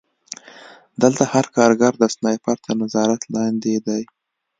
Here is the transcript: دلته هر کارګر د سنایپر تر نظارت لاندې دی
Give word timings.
دلته 1.01 1.23
هر 1.33 1.45
کارګر 1.55 1.93
د 1.99 2.03
سنایپر 2.15 2.55
تر 2.65 2.73
نظارت 2.81 3.21
لاندې 3.33 3.75
دی 3.87 4.03